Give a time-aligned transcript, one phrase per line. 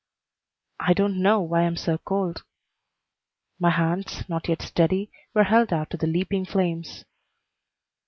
[0.79, 2.41] "I don't know why I am so cold."
[3.59, 7.05] My hands, not yet steady, were held out to the leaping flames.